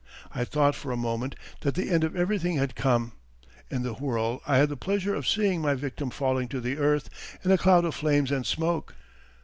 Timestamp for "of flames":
7.85-8.31